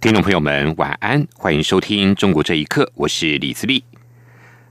[0.00, 3.82] 听众朋友们，晚安，欢迎收听《中国这一刻》，我是李自立。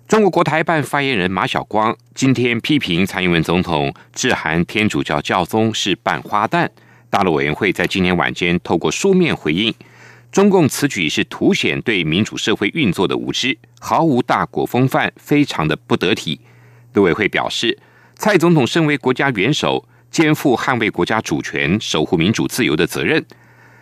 [0.08, 6.70] 中国国台办发言人马晓光今天批评蔡英文总统致函天主教教宗是办花旦，
[7.10, 9.76] 大陆委员会在今年晚间透过书面回应，
[10.32, 16.40] 中共此举是凸显对民主社会运作的无知，毫无大国风范，非常的不得体。
[16.94, 17.78] 陆委会表示，
[18.16, 23.26] 蔡总统身为国家元首，肩负捍卫国家主权、守护民主自由的责任。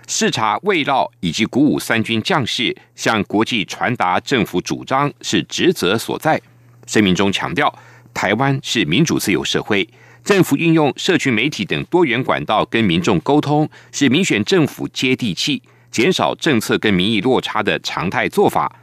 [0.08, 6.40] 视察慰劳以及鼓舞三军将士，向国际传达政府主张是职责所在。
[6.86, 7.74] 声明中强调，
[8.14, 9.88] 台湾是民主自由社会，
[10.24, 18.74] 政府运用社区媒体等多元管道跟民众沟通，是民选政府接地气、减少政策跟民意落差的常态做法。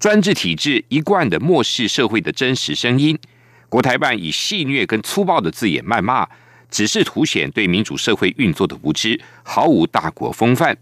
[0.00, 3.16] 专制体制一贯的漠视社会的真实声音，
[3.68, 6.28] 国台办以戏谑跟粗暴的字眼谩骂。
[6.74, 10.76] 只是凸显对民主社会运作的无知，毫无大国风范。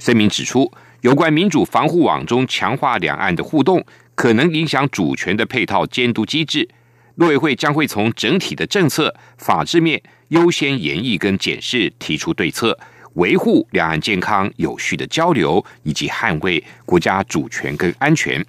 [0.00, 0.68] 声明指出，
[1.02, 3.86] 有关民主防护网中强化两岸的互动，
[4.16, 6.68] 可能影响主权的配套监督机制。
[7.14, 12.76] 陆委会将会从整体的政策、法制面优先研议跟检视，提出对策，
[13.12, 18.44] 维护两岸健康有序的交流，以及捍卫国家主权跟安全。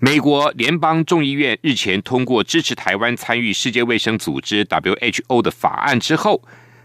[0.00, 6.40] 美国联邦众议院日前通过支持台湾参与世界卫生组织 （WHO） 的法案之后，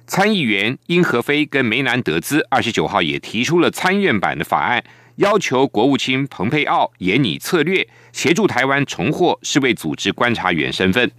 [0.07, 4.83] 参议员英和飞跟梅南德兹二十九号也提出了参院版的法案，
[5.17, 11.11] 要求国务卿蓬佩奥演拟策略，协助台湾重获世卫组织观察员身份。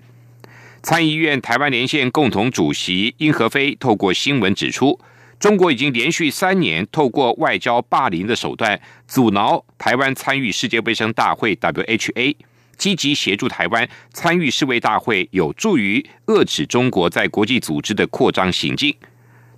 [0.83, 4.99] 参议院台湾连线共同主席英和飞透过新闻指出。
[5.39, 12.37] 中国已经连续三年透过外交霸凌的手段，阻挠台湾参与世界卫生大会 （WHA），
[12.79, 18.95] 积极协助台湾参与世卫大会，有助于遏制中国在国际组织的扩张行径。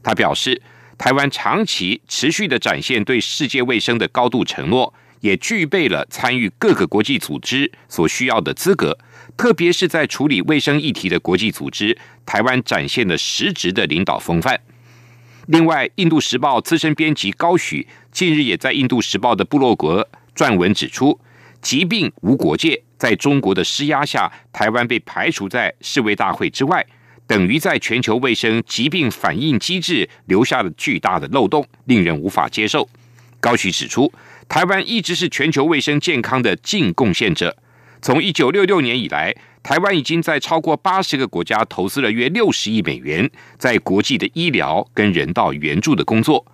[0.02, 0.60] 他表示，
[0.98, 8.98] 台湾长期持续的展现对世界卫生的高度承诺，也具备了参与各个国际组织所需要的资格，
[9.36, 14.60] 特别是在处理卫生议题的国际组织，台湾展现了实质的领导风范。
[15.46, 21.20] 另外，《印度时报》资深编辑高许近日也在《印度时报》的部落格撰文指出，
[21.62, 26.84] 疾病无国界，在中国的施压下，台湾被排除在世卫大会之外，
[27.28, 32.88] 等于在全球卫生疾病反应机制留下了巨大的漏洞，令人无法接受。
[33.38, 34.12] 高许指出，
[34.48, 37.56] 台湾一直是全球卫生健康的净贡献者，
[38.02, 39.32] 从一九六六年以来。
[39.66, 43.28] 台湾已经在超过八十个国家投资了约六十亿美元，
[43.58, 46.46] 在国际的医疗跟人道援助的工作。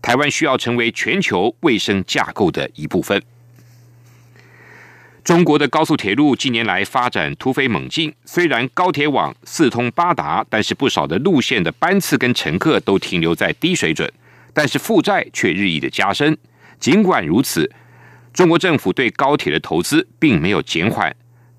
[0.00, 3.22] 台湾需要成为全球卫生架构的一部分。
[5.22, 14.10] 中国的高速铁路近年来发展突飞猛进，虽然高铁网四通八达，但是不少的路线的班次跟乘客都停留在低水准，
[14.54, 16.34] 但是负债却日益的加深。
[16.80, 17.70] 尽管如此，
[18.32, 21.14] 中国政府对高铁的投资并没有减缓。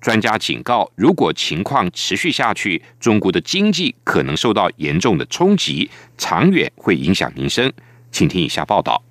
[0.06, 7.72] 专家警告，如果情况持续下去，中国的经济可能受到严重的冲击，长远会影响民生。
[8.12, 9.02] 请听以下报道。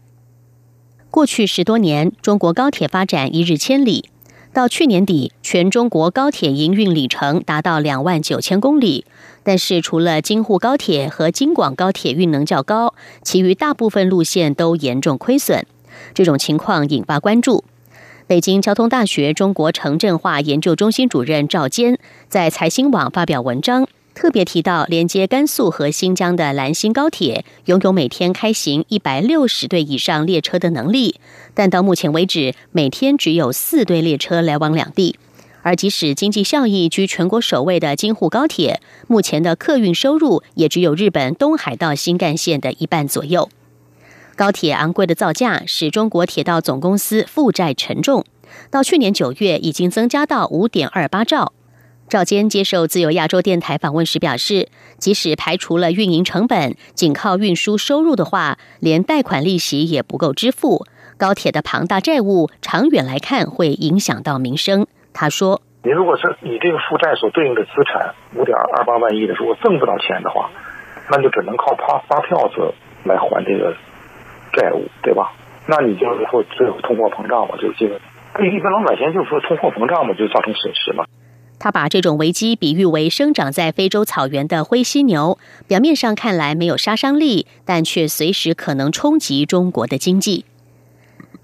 [1.11, 4.09] 过去十多年，中国高铁发展一日千里。
[4.53, 9.03] 到去年底，全中国高铁营运里程达到两万九千公里。
[9.43, 15.67] 但是，除了京沪高铁和京广高铁运能较高，其余大部分路线都严重亏损。
[16.13, 17.65] 这种情况引发关注。
[18.27, 31.19] 北京交通大学中国城镇化研究中心主任赵坚在财新网发表文章，特别提到，连接甘肃和新疆的兰新高铁拥有每天开行一百六十对以上列车的能力，
[31.53, 35.15] 但到目前为止，每天只有四对列车来往两地。
[35.61, 43.47] 而即使经济效益居全国首位的京沪高铁，目前的客运收入也只有日本东海道新干线的一半左右。
[44.35, 48.25] 高铁昂贵的造价使中国铁道总公司负债沉重，
[48.69, 51.53] 到去年九月已经增加到五点二八兆。
[52.09, 54.67] 赵坚接受自由亚洲电台访问时表示，
[54.97, 60.85] 即使排除了运营成本，仅靠运输收入的话，连贷款利息也不够支付。
[61.17, 64.85] 高铁的庞大债务，长远来看会影响到民生。
[65.13, 70.51] 他说：“你如果是你这个负债所对应的资产五点二八万亿的，如果挣不到钱的话，
[71.09, 72.73] 那就只能靠发发票子
[73.05, 73.73] 来还这个。”
[74.55, 75.31] 债务对吧？
[75.67, 77.99] 那你就会最后通货膨胀嘛，就这个
[78.35, 81.05] 对一般老百姓就是说通货膨胀嘛，就造成损失嘛。
[81.57, 90.45] 他把这种危机比喻为生长在非洲草原的灰犀牛，表面上看来没有杀伤力，但却随时可能冲击中国的经济。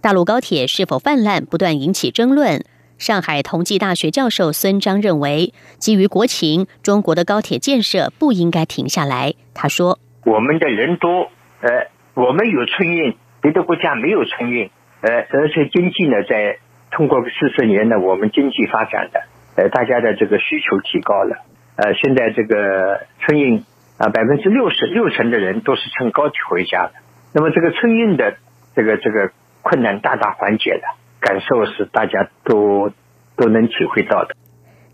[0.02, 2.63] 大陆高铁是否泛滥，不断引起争论。
[2.98, 9.34] 上海同济大学教授孙章认为，基于国情，中国的高铁建设不应该停下来。
[9.54, 11.31] 他说：“我们的人多，
[11.62, 14.69] 呃，我们有春运，别的国家没有春运，
[15.02, 16.58] 呃，而且经济呢，在
[16.92, 19.22] 通过四十年呢，我们经济发展的。”
[19.58, 21.36] 呃，大家的这个需求提高了，
[21.75, 23.66] 呃，现在这个春运
[23.98, 26.94] 啊，百分之六十六成的人都是乘高铁回家的，
[27.34, 28.38] 那么这个春运的
[28.75, 29.31] 这个这个
[29.62, 32.92] 困难大大缓解了，感受是大家都
[33.36, 34.36] 都能体会到的。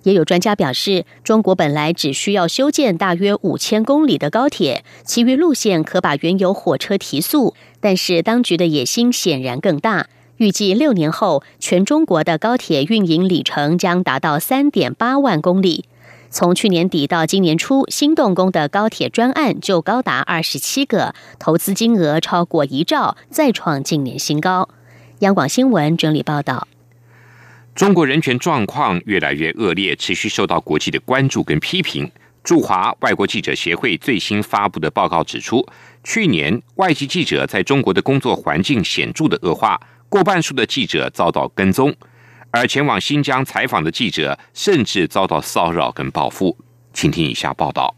[0.07, 10.07] 也有专家表示，中国本来只需要修建大约五千公里的高铁，其余路线可把原有火车提速，但是当局的野心显然更大。
[10.38, 15.83] 预计六年后，全中国的高铁运营里程将达到三点八万公里。
[16.30, 24.69] 从去年底到今年初，新动工的高铁专案就高达二十七个，投资金额超过一兆，再创近年新高。
[25.19, 26.69] 央广新闻整理报道：
[27.78, 32.12] 中国人权状况越来越恶劣，持续受到国际的关注跟批评。
[32.44, 35.64] 驻华外国记者协会最新发布的报告指出，
[36.04, 39.80] 去年外籍记者在中国的工作环境显著的恶化。
[40.10, 41.94] 过半数的记者遭到跟踪，
[42.50, 46.58] 而前往新疆采访的记者甚至遭到骚扰跟报复。
[46.94, 47.96] 请听以下报道：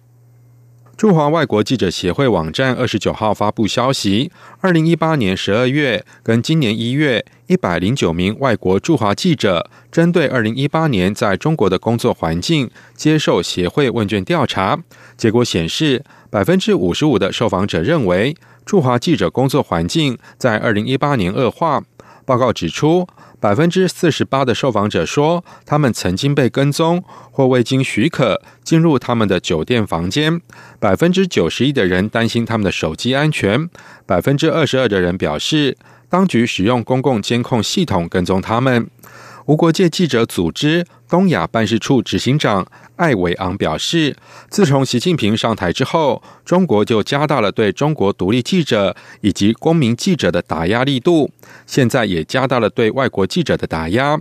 [1.00, 4.30] 驻华外国记者协会网站二十九号发布消息，
[4.60, 14.78] 二零一八年十二月跟今年一月，一百零九名外国驻华记者针对二零一八年在中国的工作环境接受协会问卷调查，
[15.16, 18.36] 结果显示，百分之五十五的受访者认为
[18.66, 21.82] 驻华记者工作环境在二零一八年恶化。
[22.30, 23.08] 报告指出，
[23.40, 30.38] 百分之四十八的受访者说，他们曾经被跟踪或未经许可进入他们的酒店房间；
[30.80, 33.68] 百分之九十一的人担心他们的手机安全；
[34.06, 35.76] 百分之二十二的人表示，
[36.08, 38.88] 当局使用公共监控系统跟踪他们。
[39.48, 42.66] 无国界记者组织东亚办事处执行长
[42.96, 44.16] 艾维昂表示，
[44.50, 51.32] 自从习近平上台之后，中国就加大了对中国独立记者以及公民记者的打压力度，
[51.66, 54.20] 现在也加大了对外国记者的打压。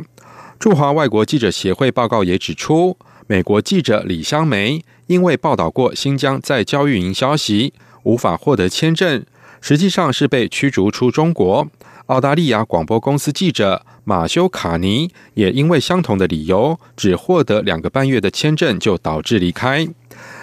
[0.58, 2.96] 驻华外国记者协会报告也指出，
[3.26, 7.74] 美国记者李香梅因为报道过新疆在教育营消息，
[8.04, 9.24] 无法获得签证，
[9.60, 11.68] 实际上是被驱逐出中国。
[12.06, 19.86] 澳大利亚广播公司记者马修卡尼也因为相同的理由，只获得两个半月的签证，就导致离开。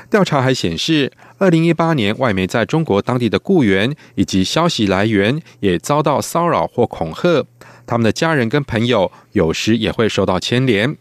[0.07, 7.43] 调查还显示，二零一八年外媒在中国当地的雇员以及消息来源也遭到骚扰或恐吓，
[7.87, 10.95] 他们的家人跟朋友有时也会受到牵连。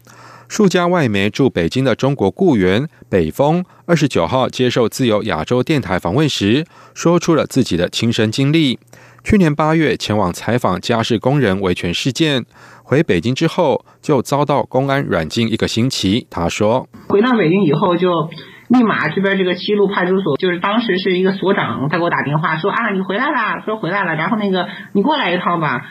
[0.47, 6.65] 数家外媒驻北京的中国雇员北风二十九号接受自由亚洲电台访问时，
[6.95, 8.79] 说出了自己的亲身经历。
[9.25, 12.45] 去年八月前往采访家事工人维权事件，
[12.83, 16.27] 回北京之后就遭到公安软禁一个星期。
[16.29, 18.29] 他说：“回到北京以后，就
[18.67, 25.81] 立马这边这个西路派出所，就是当时是一个所长，他给我打电话说啊，你回来了，说回来了，然后那个你过来一趟吧，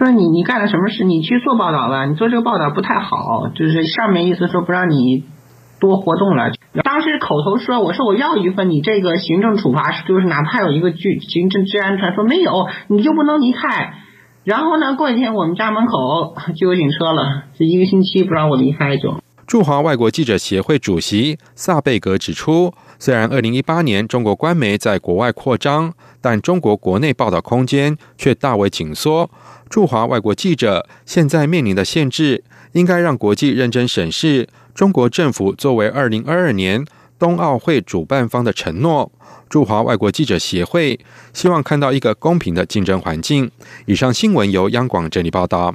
[0.00, 1.04] 说你你干了什么事？
[1.04, 5.22] 你去做报道了，你做这个报道不太好，就是上面意思说不让你。”
[5.80, 6.50] 多活动了，
[6.84, 13.94] 当时口头说，我说我要一份你这个行政处罚，就是哪怕有一个居行政治安他说没有，你就不能离开。
[14.44, 19.16] 然后呢，过几天我们家门口 就有警车了，这一个星期不让我离开就。
[19.48, 29.28] 驻华外国记者协会主席萨贝格指出，虽然二零一八年中国官媒在国外扩张，但中国国内报道空间却大为紧缩。
[29.68, 34.46] 驻华外国记者现在面临的限制，应该让国际认真审视。
[34.74, 36.84] 中国政府作为二零二二年
[37.18, 39.10] 冬奥会主办方的承诺，
[39.48, 40.98] 驻华外国记者协会
[41.34, 43.50] 希望看到一个公平的竞争环境。
[43.86, 45.74] 以上新闻由央广整理报道。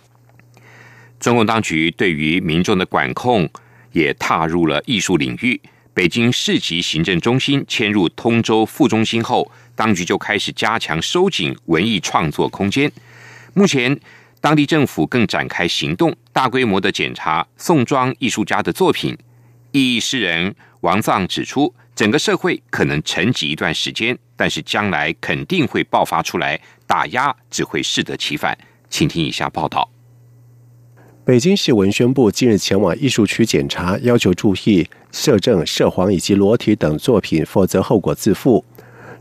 [1.19, 3.49] 中共当局对于民众的管控
[3.91, 5.59] 也踏入了艺术领域。
[5.93, 12.91] 北京市级行政中心迁入通州副中心后，当局就开始加强收紧文艺创作空间。
[13.53, 13.99] 目前。
[14.45, 19.17] 当地政府更展开行动，大规模的检查宋庄艺术家的作品。
[19.71, 28.55] 艺诗人王藏指出，整个社会可能沉寂一段时间，但是将来肯定会爆发出来，打压只会适得其反。
[28.87, 29.89] 请听以下报道：
[31.25, 38.63] 北京市文宣部近日前往艺术区检查，要求注意摄政、涉黄以及裸体等作品，否则后果自负。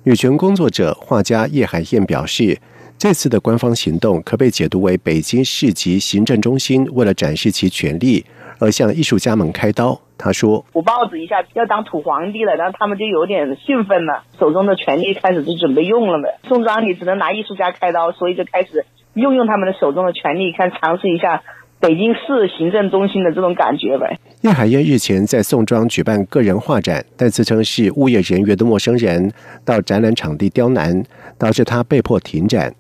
[0.03, 2.61] 女权工作者画家叶海燕表示。
[3.05, 8.25] 这次的官方行动可被解读为北京市级行政中心为了展示其权力
[8.59, 10.01] 而向艺术家们开刀。
[10.17, 16.41] 他说：“我报纸一下要当土皇帝了，然后他们就有点兴奋了，手中的权力开始就准备用了呗。
[16.49, 21.43] 宋庄你只能拿艺术家开刀，所以就开始用用他们的手中的权力，看尝试一下
[21.79, 29.31] 北京市行政中心的这种感觉呗。”叶海燕日前在宋庄举办个人画展，但自称是物业人员的陌生人
[29.63, 31.05] 到展览场地刁难，
[31.37, 32.75] 导致他被迫停展。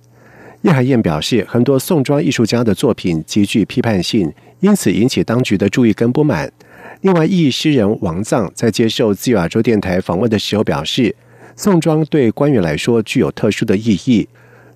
[0.64, 6.50] 叶海燕表示，很多宋庄艺术家的作品极具批判性，因此引起当局的注意跟不满。
[7.02, 11.14] 另外，艺诗人王藏在接受自由亚洲电台访问的时候表示，
[11.54, 14.26] 宋庄对官员来说具有特殊的意义。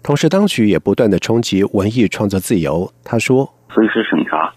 [0.02, 2.92] 同时，当局也不断的冲击文艺创作自由。
[3.02, 4.52] 他说：“随时审查，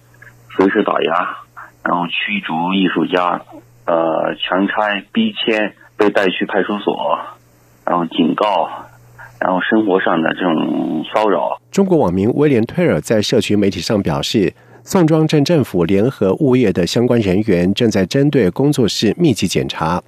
[0.57, 1.37] 随时打压，
[1.85, 3.41] 然后驱逐艺术家，
[3.85, 7.17] 呃，强拆、逼迁，被带去派出所，
[7.85, 8.69] 然后警告，
[9.41, 14.53] 然后生活上的这种骚扰。”中国网民威廉·推尔在社群媒体上表示。
[14.83, 20.01] 宋庄镇政府联合物业的相关人员正在针对工作室密集检查，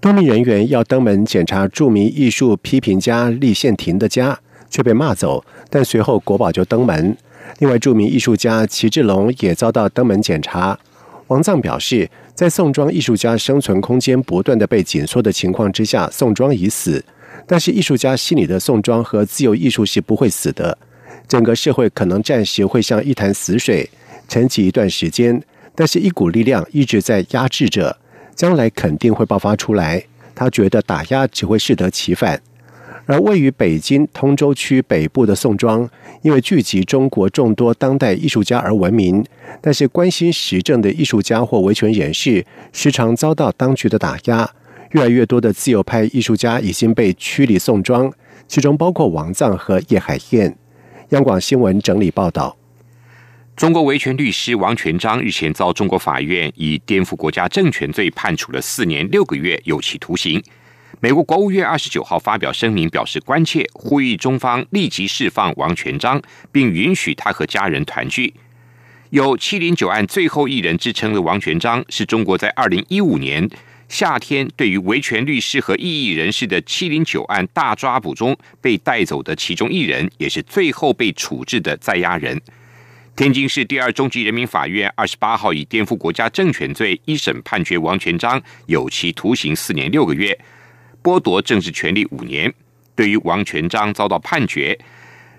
[0.00, 5.44] 多名人员要登门检查著名艺术批评家立宪庭的家，却被骂走。
[5.68, 7.16] 但随后国宝就登门。
[7.58, 10.78] 另外，著名艺术家齐志龙也遭到登门检查。
[11.26, 17.04] 王藏表示，在宋庄艺术家生存空间不断的被紧缩的情况之下，宋庄已死。
[17.52, 20.78] 但是，艺术家心里的宋庄和自由艺术是不会死的，
[21.26, 23.90] 整个社会可能暂时会像一潭死水。
[24.28, 25.42] 沉寂一段时间，
[25.74, 27.98] 但是一股力量一直在压制着，
[28.36, 30.00] 将来肯定会爆发出来。
[30.32, 32.40] 他觉得打压只会适得其反。
[33.06, 35.90] 而位于北京通州区北部的宋庄，
[36.22, 39.24] 因为聚集中国众多当代艺术家而闻名，
[39.60, 44.48] 但是关心时政的艺术家或维权人士时常遭到当局的打压。
[44.92, 48.12] 越来越多的自由派艺术家已经被驱离宋庄，
[48.48, 50.56] 其中包括王藏和叶海燕。
[51.10, 52.56] 央广新闻整理报道。
[53.54, 60.42] 中国维权律师王全章日前遭中国法院以颠覆国家政权罪判处了四年六个月有期徒刑。
[60.98, 66.20] 美国国务院二十九号发表声明，表示关切，呼吁中方立即释放王全章，
[66.50, 68.34] 并允许他和家人团聚。
[69.10, 73.48] 有“七零九案最后一人”之称的王全章，是中国在二零一五年
[73.90, 82.40] 夏天对于维权律师和异议人士的“七零九案”大抓捕中被带走的其中一人，也是最后被处置的在押人。
[83.16, 90.38] 天津市第二中级人民法院二十八号以颠覆国家政权罪一审判决王全章有期徒刑四年六个月，
[91.02, 92.54] 剥夺政治权利五年。
[92.94, 94.78] 对于王全章遭到判决，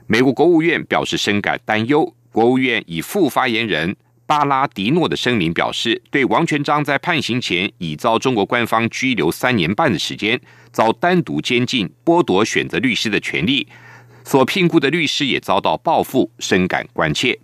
[0.08, 2.14] 美国国务院表示深感担忧。
[2.34, 3.96] 国务院以副发言人
[4.32, 10.40] 巴拉迪诺的声明表示，对王全章在判刑前已遭中国官方拘留三年半的时间，
[10.72, 13.68] 遭单独监禁，剥夺选择律师的权利，
[14.24, 17.38] 所聘雇的律师也遭到报复，深感关切。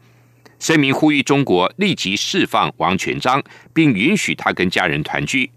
[0.60, 5.52] 声明呼吁中国立即释放王全章，并允许他跟家人团聚。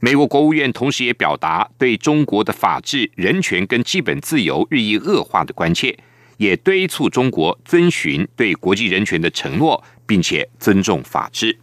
[0.00, 5.98] 美国国务院同时也表达对中国的法治、人权跟基本自由日益恶化的关切，
[6.38, 11.56] 也敦促中国遵循对国际人权的承诺，并且尊重法治。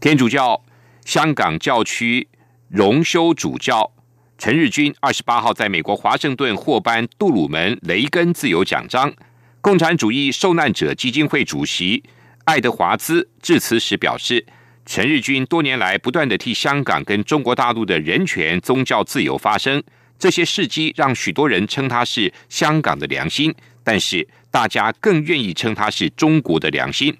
[0.00, 0.62] 天主教
[1.04, 2.28] 香港教区
[2.68, 3.90] 荣休主教
[4.38, 9.12] 陈日军二十八号在美国华盛顿获颁杜鲁门雷根自由奖章。
[9.60, 12.04] 共产主义受难者基金会主席
[12.44, 14.44] 爱德华兹致辞时表示，
[14.84, 19.82] 陈日军多年来不断的替香港跟中国大陆的人权、宗教自由发声，
[20.18, 23.54] 这些事迹让许多人称他是香港的良心，
[23.84, 27.16] 但是大家更愿意称他是中国的良心。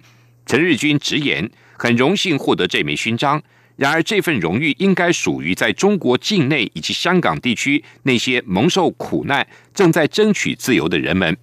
[0.47, 3.43] 陈日军直言，很荣幸获得这枚勋章，
[3.77, 11.37] 然而这份荣誉应该属于在中国境内以及香港地区那些蒙受苦难、正在争取自由的人们。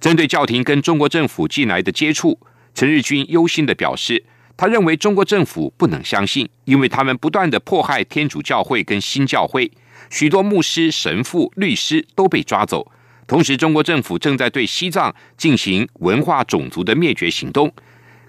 [0.00, 2.38] 针对教廷跟中国政府近来的接触，
[2.74, 4.22] 陈日军忧心的表示，
[4.56, 9.70] 他认为中国政府不能相信，因为他们不断的迫害天主教会跟新教会，
[10.10, 12.90] 许多牧师、神父、律师都被抓走。
[13.26, 17.70] 同时，中国政府正在对西藏进行文化种族的灭绝行动，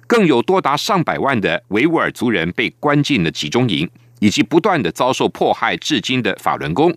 [0.08, 6.94] 更有多达上百万的维吾尔族人被关进了集中营，以及不断的遭受迫害至今的法轮功。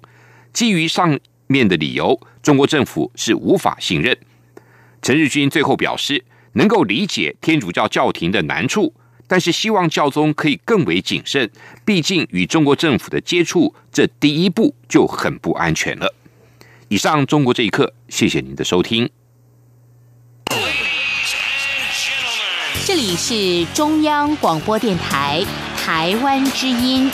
[0.52, 4.16] 基于上面的理由，中国政府是无法信任。
[5.00, 6.24] 陈日军最后表示，
[6.54, 8.92] 能够理解天主教教廷的难处，
[9.32, 11.50] 但是希望教宗可以更为谨慎。
[11.86, 16.14] 毕竟与中国政府的接触，这第一步就很不安全了。
[16.88, 19.08] 以上中国这一刻，谢谢您的收听。
[22.84, 25.42] 这里是中央广播电台
[25.78, 27.10] 台湾之音。